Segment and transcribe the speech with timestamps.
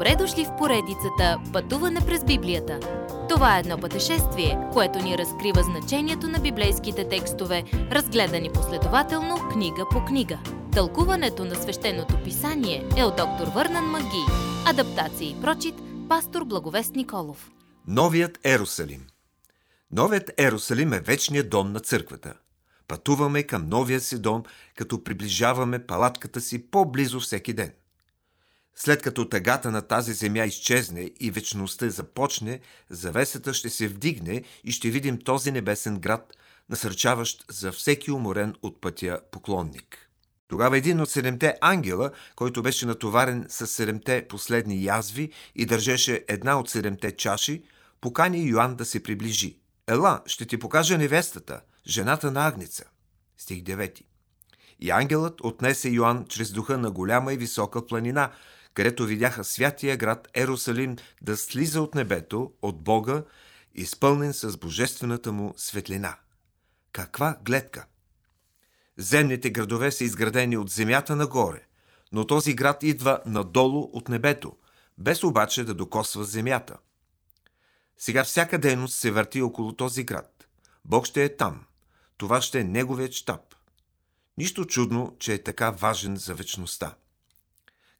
[0.00, 2.80] Добре дошли в поредицата Пътуване през Библията.
[3.28, 10.04] Това е едно пътешествие, което ни разкрива значението на библейските текстове, разгледани последователно книга по
[10.04, 10.38] книга.
[10.72, 14.24] Тълкуването на свещеното писание е от доктор Върнан Маги.
[14.66, 15.74] Адаптация и прочит,
[16.08, 17.50] пастор Благовест Николов.
[17.86, 19.06] Новият Ерусалим
[19.90, 22.34] Новият Ерусалим е вечният дом на църквата.
[22.88, 24.42] Пътуваме към новия си дом,
[24.76, 27.72] като приближаваме палатката си по-близо всеки ден.
[28.74, 34.72] След като тъгата на тази земя изчезне и вечността започне, завесата ще се вдигне и
[34.72, 36.36] ще видим този небесен град,
[36.70, 40.10] насърчаващ за всеки уморен от пътя поклонник.
[40.48, 46.60] Тогава един от седемте ангела, който беше натоварен с седемте последни язви и държеше една
[46.60, 47.62] от седемте чаши,
[48.00, 49.58] покани Йоанн да се приближи.
[49.86, 52.84] Ела, ще ти покажа невестата, жената на Агница.
[53.38, 54.00] Стих 9.
[54.80, 58.32] И ангелът отнесе Йоанн чрез духа на голяма и висока планина,
[58.80, 63.22] където видяха святия град Ерусалим да слиза от небето, от Бога,
[63.74, 66.16] изпълнен с божествената му светлина.
[66.92, 67.86] Каква гледка!
[68.96, 71.66] Земните градове са изградени от земята нагоре,
[72.12, 74.56] но този град идва надолу от небето,
[74.98, 76.76] без обаче да докосва земята.
[77.98, 80.48] Сега всяка дейност се върти около този град.
[80.84, 81.64] Бог ще е там.
[82.16, 83.54] Това ще е неговият щаб.
[84.38, 86.94] Нищо чудно, че е така важен за вечността.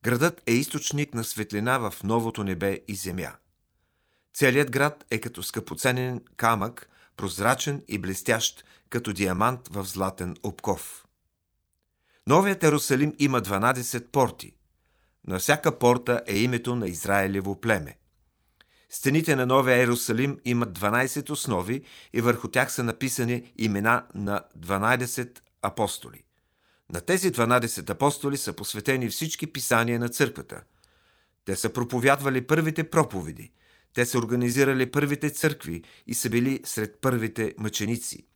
[0.02, 3.32] Градът е източник на светлина в новото небе и земя.
[4.34, 11.06] Целият град е като скъпоценен камък, прозрачен и блестящ, като диамант в златен обков.
[12.26, 14.52] Новият Ерусалим има 12 порти.
[15.26, 17.96] На всяка порта е името на Израелево племе.
[18.90, 25.40] Стените на Новия Ерусалим имат 12 основи и върху тях са написани имена на 12
[25.62, 26.24] апостоли.
[26.92, 30.62] На тези 12 апостоли са посветени всички писания на църквата.
[31.44, 33.52] Те са проповядвали първите проповеди,
[33.94, 38.26] те са организирали първите църкви и са били сред първите мъченици.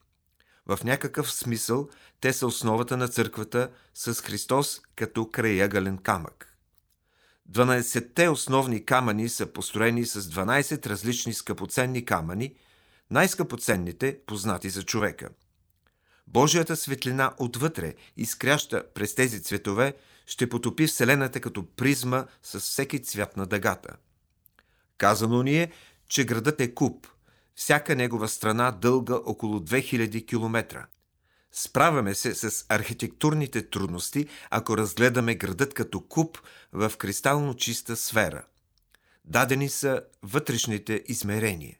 [0.67, 1.89] В някакъв смисъл
[2.21, 6.57] те са основата на църквата с Христос като краягален камък.
[7.51, 12.55] 12-те основни камъни са построени с 12 различни скъпоценни камъни,
[13.11, 15.29] най-скъпоценните познати за човека–
[16.27, 19.95] Божията светлина отвътре, изкряща през тези цветове,
[20.27, 23.97] ще потопи Вселената като призма с всеки цвят на дъгата.
[24.99, 25.73] Казано ни е,
[26.09, 27.07] че градът е куп,
[27.55, 30.87] всяка негова страна дълга около 2000 км.
[31.53, 36.39] Справяме се с архитектурните трудности, ако разгледаме градът като куп
[36.73, 38.45] в кристално чиста сфера.
[39.25, 41.77] Дадени са вътрешните измерения.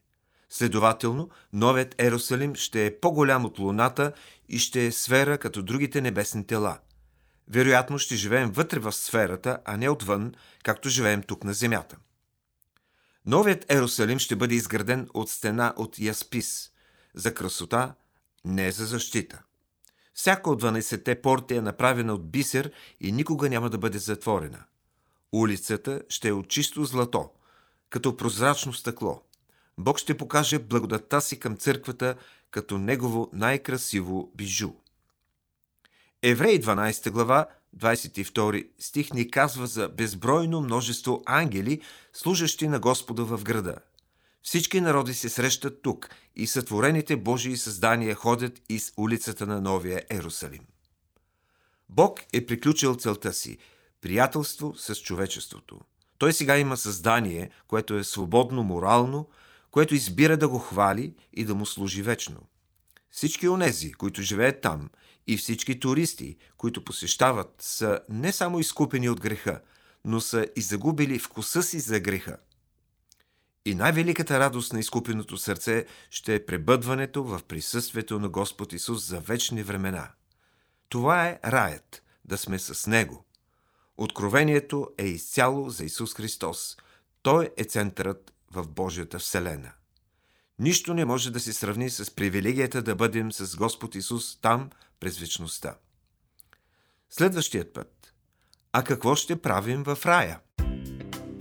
[0.51, 4.13] Следователно, новият Ерусалим ще е по-голям от Луната
[4.49, 6.79] и ще е сфера като другите небесни тела.
[7.49, 11.97] Вероятно ще живеем вътре в сферата, а не отвън, както живеем тук на Земята.
[13.27, 16.71] Новият Ерусалим ще бъде изграден от стена от Яспис,
[17.15, 17.95] за красота,
[18.45, 19.43] не за защита.
[20.15, 24.65] Всяка от 12-те порти е направена от бисер и никога няма да бъде затворена.
[25.33, 27.31] Улицата ще е от чисто злато,
[27.91, 29.23] като прозрачно стъкло.
[29.79, 32.15] Бог ще покаже благодатта си към църквата
[32.51, 34.71] като негово най-красиво бижу.
[36.23, 37.47] Евреи 12 глава,
[37.77, 41.81] 22 стих ни казва за безбройно множество ангели,
[42.13, 43.77] служащи на Господа в града.
[44.43, 50.67] Всички народи се срещат тук и сътворените Божии създания ходят из улицата на Новия Ерусалим.
[51.89, 53.59] Бог е приключил целта си–
[54.01, 55.81] приятелство с човечеството.
[56.19, 59.29] Той сега има създание, което е свободно морално,
[59.75, 62.41] което избира да го хвали и да му служи вечно.
[63.11, 64.91] Всички онези, които живеят там,
[65.27, 69.61] и всички туристи, които посещават, са не само изкупени от греха,
[70.05, 72.37] но са и загубили вкуса си за греха.
[73.65, 79.21] И най-великата радост на изкупеното сърце ще е пребъдването в присъствието на Господ Исус за
[79.21, 80.11] вечни времена.
[80.89, 83.25] Това е раят, да сме с Него.
[83.97, 86.77] Откровението е изцяло за Исус Христос.
[87.23, 89.73] Той е центърът в Божията Вселена.
[90.59, 94.71] Нищо не може да се сравни с привилегията да бъдем с Господ Исус там
[95.01, 95.75] през вечността.
[97.11, 98.15] Следващият път.
[98.73, 100.41] А какво ще правим в рая?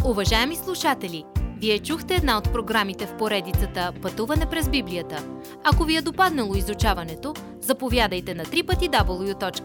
[0.06, 1.26] Уважаеми слушатели,
[1.58, 5.28] вие чухте една от програмите в поредицата Пътуване през Библията.
[5.64, 9.62] Ако ви е допаднало изучаването, заповядайте на www.ttb.bible,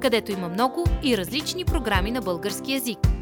[0.00, 2.98] където има много и различни програми на български язик–